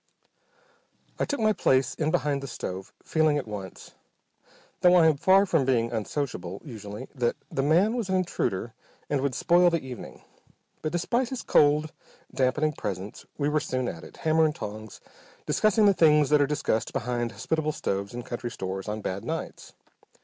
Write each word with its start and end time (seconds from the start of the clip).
I 1.19 1.25
took 1.25 1.39
my 1.39 1.53
place 1.53 1.93
in 1.93 2.09
behind 2.09 2.41
the 2.41 2.47
stove, 2.47 2.91
feeling 3.03 3.37
at 3.37 3.47
once, 3.47 3.91
though 4.79 4.95
I 4.95 5.05
am 5.05 5.15
far 5.17 5.45
from 5.45 5.63
being 5.63 5.91
unsociable 5.91 6.59
usually, 6.65 7.07
that 7.13 7.35
the 7.51 7.61
man 7.61 7.95
was 7.95 8.09
an 8.09 8.15
intruder 8.15 8.73
and 9.11 9.21
would 9.21 9.35
spoil 9.35 9.69
the 9.69 9.79
evening. 9.85 10.23
But 10.81 10.91
despite 10.91 11.29
his 11.29 11.43
cold, 11.43 11.91
dampening 12.33 12.73
presence 12.73 13.27
we 13.37 13.47
were 13.47 13.59
soon 13.59 13.87
at 13.87 14.03
it, 14.03 14.17
hammer 14.17 14.45
and 14.45 14.55
tongs, 14.55 15.01
discussing 15.45 15.85
the 15.85 15.93
things 15.93 16.29
that 16.31 16.41
are 16.41 16.47
discussed 16.47 16.93
behind 16.93 17.33
hospitable 17.33 17.71
stoves 17.71 18.11
in 18.11 18.23
country 18.23 18.49
stores 18.49 18.87
on 18.87 19.01
bad 19.01 19.23
nights. 19.23 19.73